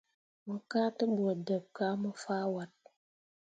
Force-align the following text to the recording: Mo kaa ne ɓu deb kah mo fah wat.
Mo 0.45 0.55
kaa 0.69 0.89
ne 0.97 1.05
ɓu 1.15 1.27
deb 1.47 1.63
kah 1.75 1.93
mo 2.01 2.09
fah 2.23 2.45
wat. 2.53 2.71